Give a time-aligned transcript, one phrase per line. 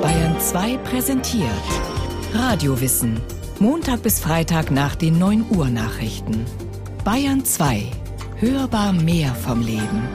[0.00, 1.50] Bayern 2 präsentiert
[2.32, 3.20] Radiowissen.
[3.58, 6.46] Montag bis Freitag nach den 9 Uhr Nachrichten.
[7.04, 7.90] Bayern 2.
[8.36, 10.08] Hörbar mehr vom Leben.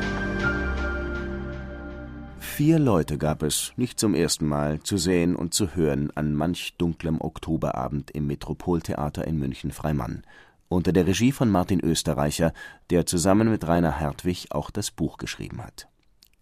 [2.39, 6.74] Vier Leute gab es, nicht zum ersten Mal, zu sehen und zu hören an manch
[6.78, 10.24] dunklem Oktoberabend im Metropoltheater in München-Freimann.
[10.70, 12.52] Unter der Regie von Martin Österreicher,
[12.90, 15.88] der zusammen mit Rainer Hertwig auch das Buch geschrieben hat.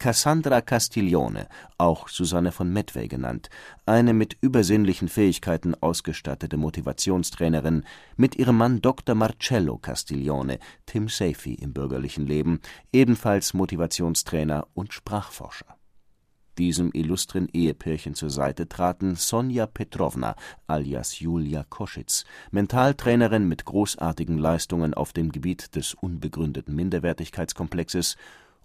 [0.02, 1.48] Cassandra Castiglione,
[1.78, 3.52] auch Susanne von Medway genannt,
[3.86, 7.84] eine mit übersinnlichen Fähigkeiten ausgestattete Motivationstrainerin,
[8.18, 9.14] mit ihrem Mann Dr.
[9.14, 12.62] Marcello Castiglione, Tim Safey im bürgerlichen Leben,
[12.92, 15.78] ebenfalls Motivationstrainer und Sprachforscher.
[16.58, 24.96] Diesem illustren Ehepärchen zur Seite traten Sonja Petrovna alias Julia Koschitz, Mentaltrainerin mit großartigen Leistungen
[24.96, 28.18] auf dem Gebiet des unbegründeten Minderwertigkeitskomplexes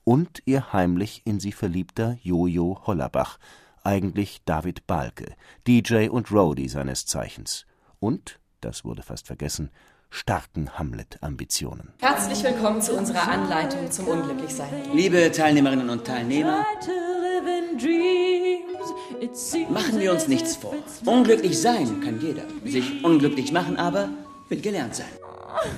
[0.07, 3.39] und ihr heimlich in sie verliebter Jojo Hollerbach,
[3.83, 5.35] eigentlich David Balke,
[5.67, 7.67] DJ und Roadie seines Zeichens.
[7.99, 9.71] Und, das wurde fast vergessen,
[10.09, 11.93] starken Hamlet-Ambitionen.
[11.99, 14.93] Herzlich willkommen zu unserer Anleitung zum Unglücklichsein.
[14.95, 16.65] Liebe Teilnehmerinnen und Teilnehmer,
[19.69, 20.75] machen wir uns nichts vor.
[21.05, 22.45] Unglücklich sein kann jeder.
[22.65, 24.09] Sich unglücklich machen aber
[24.49, 25.07] will gelernt sein.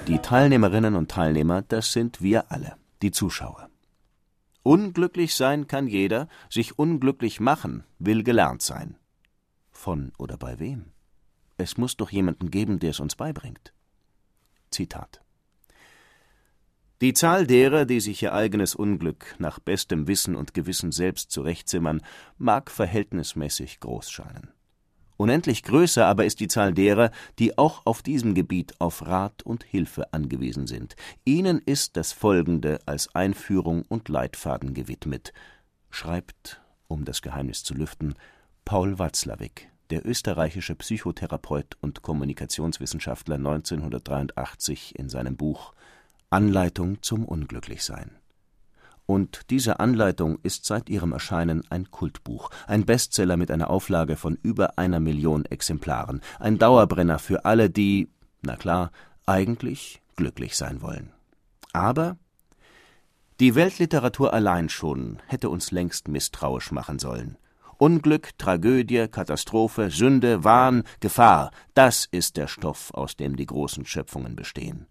[0.06, 3.67] Die Teilnehmerinnen und Teilnehmer, das sind wir alle, die Zuschauer.
[4.69, 8.97] Unglücklich sein kann jeder, sich unglücklich machen will gelernt sein.
[9.70, 10.92] Von oder bei wem?
[11.56, 13.72] Es muss doch jemanden geben, der es uns beibringt.
[14.70, 15.22] Zitat
[17.00, 22.02] Die Zahl derer, die sich ihr eigenes Unglück nach bestem Wissen und Gewissen selbst zurechtzimmern,
[22.36, 24.52] mag verhältnismäßig groß scheinen.
[25.19, 29.64] Unendlich größer aber ist die Zahl derer, die auch auf diesem Gebiet auf Rat und
[29.64, 30.94] Hilfe angewiesen sind.
[31.24, 35.33] Ihnen ist das Folgende als Einführung und Leitfaden gewidmet,
[35.91, 38.14] schreibt, um das Geheimnis zu lüften,
[38.64, 45.72] Paul Watzlawick, der österreichische Psychotherapeut und Kommunikationswissenschaftler 1983 in seinem Buch
[46.30, 48.17] Anleitung zum Unglücklichsein
[49.08, 54.36] und diese Anleitung ist seit ihrem Erscheinen ein Kultbuch, ein Bestseller mit einer Auflage von
[54.42, 58.11] über einer Million Exemplaren, ein Dauerbrenner für alle, die,
[58.42, 58.91] na klar,
[59.24, 61.11] eigentlich glücklich sein wollen.
[61.73, 62.18] Aber
[63.41, 67.39] die Weltliteratur allein schon hätte uns längst misstrauisch machen sollen.
[67.79, 74.36] Unglück, Tragödie, Katastrophe, Sünde, Wahn, Gefahr, das ist der Stoff, aus dem die großen Schöpfungen
[74.36, 74.86] bestehen.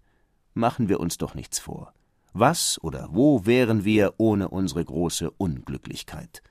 [0.55, 1.93] Machen wir uns doch nichts vor.
[2.33, 6.41] Was oder wo wären wir ohne unsere große Unglücklichkeit?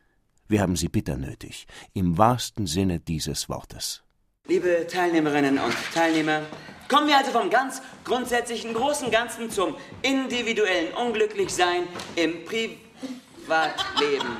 [0.48, 4.02] Wir haben sie bitter nötig, im wahrsten Sinne dieses Wortes.
[4.48, 6.42] Liebe Teilnehmerinnen und Teilnehmer,
[6.88, 14.36] kommen wir also vom ganz grundsätzlichen großen Ganzen zum individuellen Unglücklichsein im Privatleben.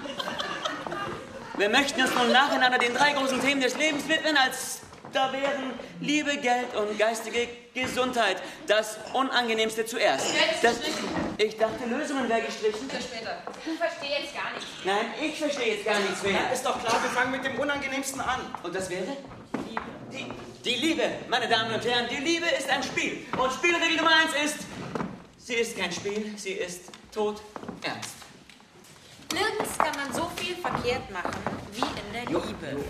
[1.59, 4.83] Wir möchten uns nun nacheinander den drei großen Themen des Lebens widmen als
[5.17, 10.27] da wären Liebe, Geld und geistige Gesundheit das Unangenehmste zuerst.
[10.61, 10.77] Das,
[11.39, 12.89] ich dachte, Lösungen wäre gestrichen.
[12.91, 13.43] Für später.
[13.65, 14.71] Ich verstehe jetzt gar nichts.
[14.85, 16.33] Nein, ich verstehe jetzt gar nichts mehr.
[16.33, 18.41] Ja, ist doch klar, wir fangen mit dem Unangenehmsten an.
[18.63, 19.17] Und das wäre?
[20.13, 20.27] Die,
[20.63, 23.27] die Liebe, meine Damen und Herren, die Liebe ist ein Spiel.
[23.39, 24.67] Und Spielregel Nummer eins ist,
[25.39, 27.41] sie ist kein Spiel, sie ist tot
[27.83, 28.26] ernst.
[29.33, 31.35] Nirgends kann man so viel verkehrt machen
[31.73, 32.85] wie in der Liebe.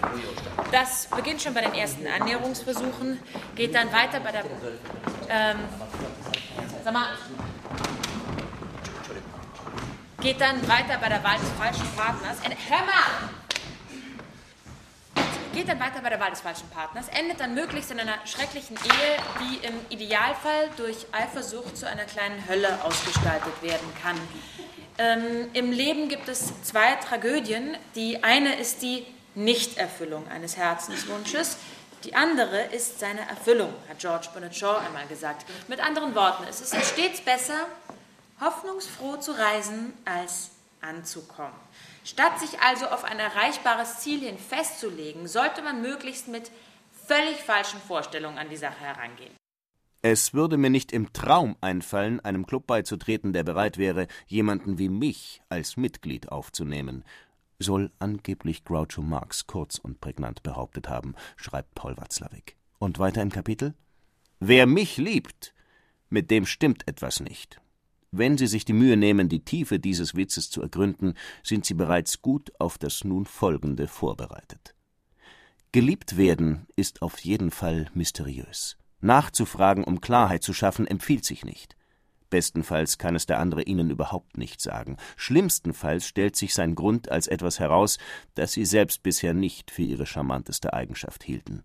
[0.71, 3.21] Das beginnt schon bei den ersten Annäherungsversuchen,
[3.55, 4.45] geht dann weiter bei der.
[5.29, 5.59] Ähm,
[6.85, 7.09] sag mal.
[10.21, 12.39] Geht dann weiter bei der Wahl des falschen Partners.
[12.69, 13.31] Hör mal!
[15.57, 18.77] Geht dann weiter bei der Wahl des falschen Partners, endet dann möglichst in einer schrecklichen
[18.77, 24.17] Ehe, die im Idealfall durch Eifersucht zu einer kleinen Hölle ausgestaltet werden kann.
[24.99, 27.77] Ähm, Im Leben gibt es zwei Tragödien.
[27.95, 31.59] Die eine ist die Nichterfüllung eines Herzenswunsches.
[32.05, 35.45] Die andere ist seine Erfüllung, hat George Bernard Shaw einmal gesagt.
[35.69, 37.67] Mit anderen Worten, es ist stets besser,
[38.41, 41.59] hoffnungsfroh zu reisen, als anzukommen.
[42.05, 46.51] Statt sich also auf ein erreichbares Ziel hin festzulegen, sollte man möglichst mit
[47.07, 49.35] völlig falschen Vorstellungen an die Sache herangehen.
[50.03, 54.89] Es würde mir nicht im Traum einfallen, einem Club beizutreten, der bereit wäre, jemanden wie
[54.89, 57.05] mich als Mitglied aufzunehmen,
[57.59, 62.57] soll angeblich Groucho Marx kurz und prägnant behauptet haben, schreibt Paul Watzlawick.
[62.79, 63.75] Und weiter im Kapitel?
[64.39, 65.55] Wer mich liebt,
[66.11, 67.61] mit dem stimmt etwas nicht.
[68.13, 72.23] Wenn Sie sich die Mühe nehmen, die Tiefe dieses Witzes zu ergründen, sind Sie bereits
[72.23, 74.75] gut auf das nun folgende vorbereitet.
[75.73, 78.79] Geliebt werden ist auf jeden Fall mysteriös.
[79.01, 81.77] Nachzufragen, um Klarheit zu schaffen, empfiehlt sich nicht.
[82.31, 84.97] Bestenfalls kann es der andere ihnen überhaupt nicht sagen.
[85.17, 87.99] Schlimmstenfalls stellt sich sein Grund als etwas heraus,
[88.35, 91.63] das sie selbst bisher nicht für ihre charmanteste Eigenschaft hielten.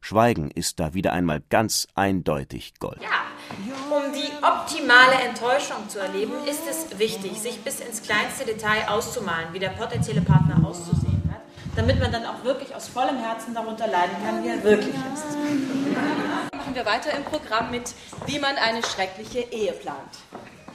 [0.00, 3.00] Schweigen ist da wieder einmal ganz eindeutig Gold.
[3.00, 8.88] Ja, um die optimale Enttäuschung zu erleben, ist es wichtig, sich bis ins kleinste Detail
[8.88, 11.42] auszumalen, wie der potenzielle Partner auszusehen hat,
[11.76, 16.51] damit man dann auch wirklich aus vollem Herzen darunter leiden kann, wie er wirklich ist.
[16.72, 17.92] Machen wir weiter im Programm mit,
[18.24, 20.16] wie man eine schreckliche Ehe plant.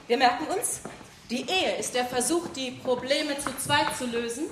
[0.05, 0.81] Wir merken uns,
[1.31, 4.45] die Ehe ist der Versuch, die Probleme zu zweit zu lösen,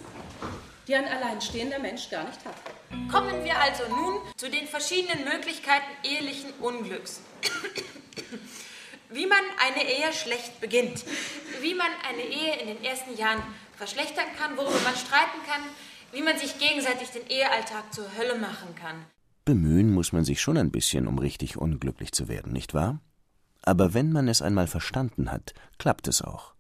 [0.88, 2.56] die ein alleinstehender Mensch gar nicht hat.
[3.12, 7.22] Kommen wir also nun zu den verschiedenen Möglichkeiten ehelichen Unglücks.
[9.12, 11.06] Wie man eine Ehe schlecht beginnt,
[11.62, 13.44] wie man eine Ehe in den ersten Jahren
[13.78, 15.62] verschlechtern kann, worüber man streiten kann,
[16.12, 19.06] wie man sich gegenseitig den Ehealltag zur Hölle machen kann.
[19.46, 23.00] Bemühen muss man sich schon ein bisschen, um richtig unglücklich zu werden, nicht wahr?
[23.62, 26.56] Aber wenn man es einmal verstanden hat, klappt es auch.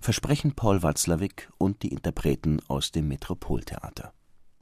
[0.00, 4.12] Versprechen Paul Watzlawick und die Interpreten aus dem Metropoltheater.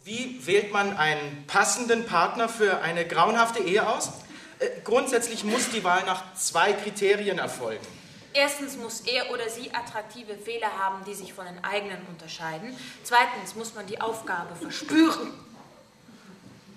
[0.05, 4.13] Wie wählt man einen passenden Partner für eine grauenhafte Ehe aus?
[4.59, 7.87] Äh, grundsätzlich muss die Wahl nach zwei Kriterien erfolgen.
[8.35, 12.77] Erstens muss er oder sie attraktive Fehler haben, die sich von den eigenen unterscheiden.
[13.05, 15.33] Zweitens muss man die Aufgabe verspüren,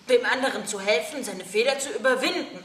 [0.10, 2.64] dem anderen zu helfen, seine Fehler zu überwinden.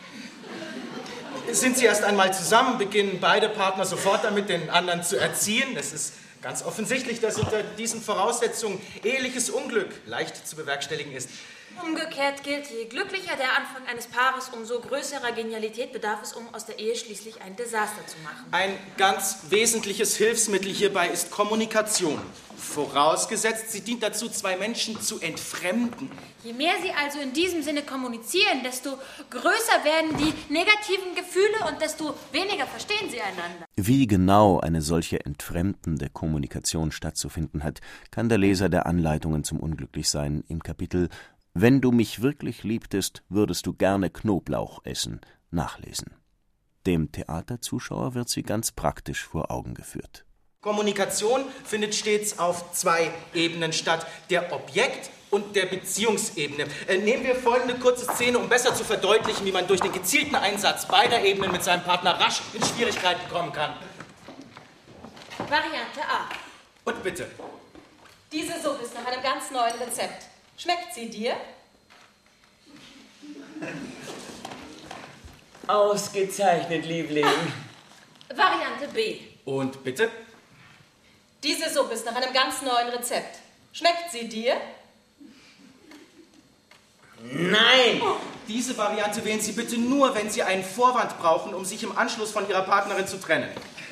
[1.50, 5.77] Sind sie erst einmal zusammen, beginnen beide Partner sofort damit, den anderen zu erziehen.
[5.77, 11.29] Es ist ganz offensichtlich, dass unter diesen Voraussetzungen eheliches Unglück leicht zu bewerkstelligen ist.
[11.80, 16.66] Umgekehrt gilt, je glücklicher der Anfang eines Paares, umso größerer Genialität bedarf es, um aus
[16.66, 18.46] der Ehe schließlich ein Desaster zu machen.
[18.50, 22.20] Ein ganz wesentliches Hilfsmittel hierbei ist Kommunikation.
[22.56, 26.10] Vorausgesetzt, sie dient dazu, zwei Menschen zu entfremden.
[26.44, 28.98] Je mehr sie also in diesem Sinne kommunizieren, desto
[29.30, 33.66] größer werden die negativen Gefühle und desto weniger verstehen sie einander.
[33.76, 37.80] Wie genau eine solche entfremdende Kommunikation stattzufinden hat,
[38.10, 41.08] kann der Leser der Anleitungen zum Unglücklichsein im Kapitel
[41.54, 45.20] Wenn du mich wirklich liebtest, würdest du gerne Knoblauch essen
[45.50, 46.14] nachlesen.
[46.87, 50.25] Dem Theaterzuschauer wird sie ganz praktisch vor Augen geführt.
[50.62, 56.66] Kommunikation findet stets auf zwei Ebenen statt, der Objekt- und der Beziehungsebene.
[56.88, 60.37] Äh, nehmen wir folgende kurze Szene, um besser zu verdeutlichen, wie man durch den gezielten
[60.37, 63.75] Einsatz beider Ebenen mit seinem Partner rasch in Schwierigkeiten kommen kann.
[65.38, 66.28] Variante A.
[66.84, 67.31] Und bitte.
[68.32, 70.31] Diese Suppe ist nach einem ganz neuen Rezept.
[70.62, 71.35] Schmeckt sie dir?
[75.67, 77.25] Ausgezeichnet, Liebling.
[78.29, 79.19] Variante B.
[79.44, 80.09] Und bitte.
[81.43, 83.38] Diese Suppe ist nach einem ganz neuen Rezept.
[83.73, 84.56] Schmeckt sie dir?
[87.25, 88.00] Nein!
[88.47, 92.31] Diese Variante wählen Sie bitte nur, wenn Sie einen Vorwand brauchen, um sich im Anschluss
[92.31, 93.49] von Ihrer Partnerin zu trennen.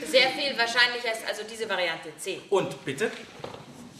[0.06, 2.40] Sehr viel wahrscheinlicher ist also diese Variante C.
[2.48, 3.10] Und bitte.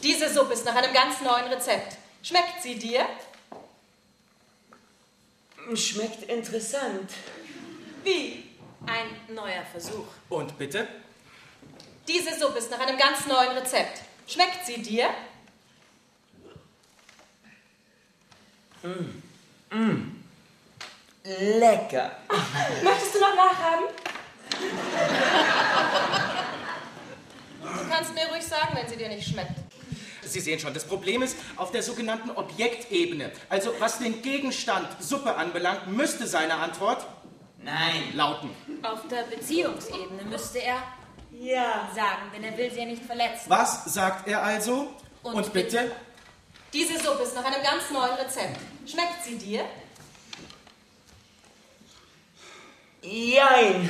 [0.04, 1.99] Diese Suppe ist nach einem ganz neuen Rezept.
[2.22, 3.06] Schmeckt sie dir?
[5.74, 7.10] Schmeckt interessant.
[8.04, 8.44] Wie?
[8.86, 10.06] Ein neuer Versuch.
[10.28, 10.86] Und bitte.
[12.08, 14.00] Diese Suppe ist nach einem ganz neuen Rezept.
[14.26, 15.08] Schmeckt sie dir?
[21.24, 22.16] Lecker.
[22.82, 23.86] Möchtest du noch nachhaben?
[27.62, 29.69] Du kannst mir ruhig sagen, wenn sie dir nicht schmeckt.
[30.30, 33.30] Sie sehen schon, das Problem ist auf der sogenannten Objektebene.
[33.48, 37.06] Also was den Gegenstand Suppe anbelangt, müsste seine Antwort
[37.58, 38.14] Nein.
[38.14, 38.50] lauten.
[38.82, 40.82] Auf der Beziehungsebene müsste er
[41.32, 41.88] Ja.
[41.94, 43.44] sagen, denn er will sie ja nicht verletzen.
[43.48, 44.88] Was sagt er also?
[45.22, 45.90] Und bitte?
[46.72, 48.58] Diese Suppe ist nach einem ganz neuen Rezept.
[48.86, 49.64] Schmeckt sie dir?
[53.02, 53.88] Jein.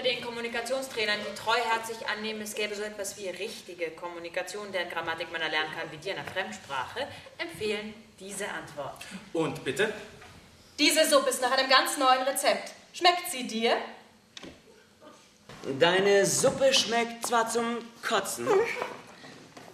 [0.00, 5.30] Unter den Kommunikationstrainern, die treuherzig annehmen, es gäbe so etwas wie richtige Kommunikation, deren Grammatik
[5.30, 8.96] man erlernen kann wie die einer Fremdsprache, empfehlen diese Antwort.
[9.34, 9.92] Und bitte?
[10.78, 12.72] Diese Suppe ist nach einem ganz neuen Rezept.
[12.94, 13.76] Schmeckt sie dir?
[15.78, 18.48] Deine Suppe schmeckt zwar zum Kotzen,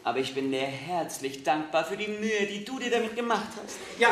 [0.03, 3.77] aber ich bin dir herzlich dankbar für die Mühe, die du dir damit gemacht hast.
[4.01, 4.09] Ja,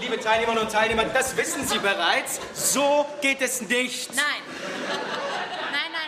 [0.00, 2.40] liebe Teilnehmerinnen und Teilnehmer, das wissen Sie bereits.
[2.54, 4.14] So geht es nicht.
[4.14, 4.49] Nein.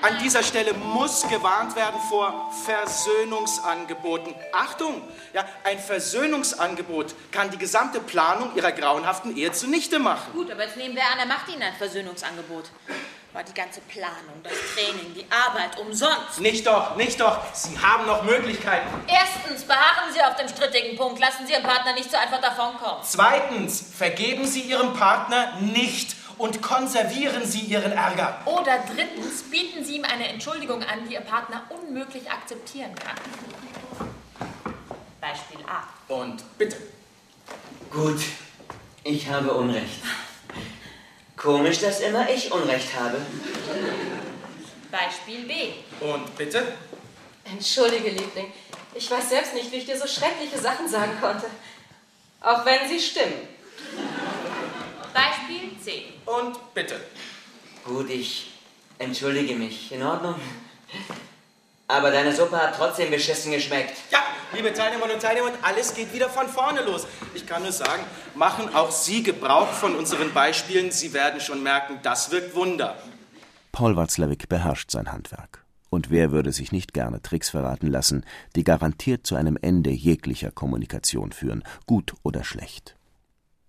[0.03, 4.35] An dieser Stelle muss gewarnt werden vor Versöhnungsangeboten.
[4.53, 5.01] Achtung!
[5.33, 10.33] Ja, ein Versöhnungsangebot kann die gesamte Planung Ihrer grauenhaften Ehe zunichte machen.
[10.33, 12.65] Gut, aber jetzt nehmen wir an, er macht Ihnen ein Versöhnungsangebot.
[13.33, 16.41] War die ganze Planung, das Training, die Arbeit umsonst.
[16.41, 17.39] Nicht doch, nicht doch.
[17.55, 18.89] Sie haben noch Möglichkeiten.
[19.07, 21.21] Erstens, beharren Sie auf dem strittigen Punkt.
[21.21, 23.03] Lassen Sie Ihren Partner nicht so einfach davonkommen.
[23.05, 28.41] Zweitens, vergeben Sie Ihrem Partner nicht und konservieren Sie Ihren Ärger.
[28.45, 33.17] Oder drittens, bieten Sie ihm eine Entschuldigung an, die Ihr Partner unmöglich akzeptieren kann.
[35.21, 36.13] Beispiel A.
[36.13, 36.77] Und bitte.
[37.91, 38.21] Gut,
[39.05, 40.03] ich habe Unrecht.
[41.37, 43.19] Komisch, dass immer ich Unrecht habe.
[44.91, 45.55] Beispiel B.
[46.01, 46.63] Und bitte.
[47.45, 48.53] Entschuldige, Liebling.
[48.95, 51.47] Ich weiß selbst nicht, wie ich dir so schreckliche Sachen sagen konnte.
[52.41, 53.49] Auch wenn sie stimmen.
[56.27, 57.01] Und bitte.
[57.85, 58.53] Gut, ich
[58.99, 59.93] entschuldige mich.
[59.93, 60.35] In Ordnung?
[61.89, 63.97] Aber deine Suppe hat trotzdem beschissen geschmeckt.
[64.11, 64.21] Ja,
[64.55, 67.07] liebe Teilnehmerinnen und Teilnehmer, alles geht wieder von vorne los.
[67.35, 68.03] Ich kann nur sagen,
[68.35, 70.91] machen auch Sie Gebrauch von unseren Beispielen.
[70.91, 72.97] Sie werden schon merken, das wirkt Wunder.
[73.73, 75.65] Paul Watzlawick beherrscht sein Handwerk.
[75.91, 78.25] Und wer würde sich nicht gerne Tricks verraten lassen,
[78.57, 82.97] die garantiert zu einem Ende jeglicher Kommunikation führen, gut oder schlecht.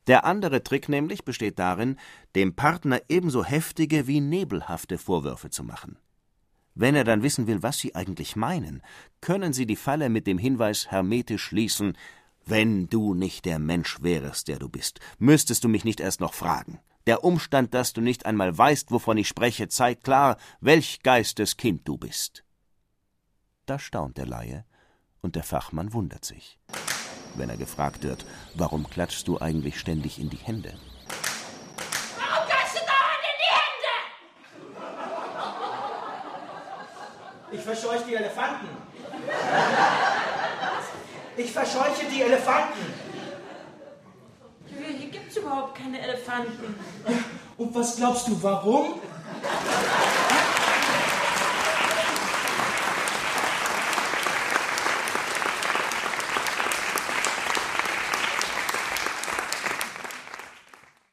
[0.07, 1.98] Der andere Trick nämlich besteht darin,
[2.36, 5.98] dem Partner ebenso heftige wie nebelhafte Vorwürfe zu machen.
[6.75, 8.81] Wenn er dann wissen will, was Sie eigentlich meinen,
[9.22, 11.98] können Sie die Falle mit dem Hinweis hermetisch schließen
[12.45, 16.33] Wenn du nicht der Mensch wärest, der du bist, müsstest du mich nicht erst noch
[16.33, 16.79] fragen.
[17.05, 21.88] Der Umstand, dass du nicht einmal weißt, wovon ich spreche, zeigt klar, welch Geistes Kind
[21.88, 22.43] du bist.
[23.65, 24.65] Da staunt der Laie,
[25.22, 26.60] und der Fachmann wundert sich.
[27.35, 30.73] Wenn er gefragt wird, warum klatschst du eigentlich ständig in die Hände?
[32.17, 33.51] Warum klatschst du dauernd in die
[37.49, 37.57] Hände?
[37.57, 38.67] Ich verscheuche die Elefanten.
[41.35, 42.93] Ich verscheuche die Elefanten.
[44.67, 46.75] Hier gibt's überhaupt keine Elefanten.
[47.57, 48.99] Und was glaubst du, warum?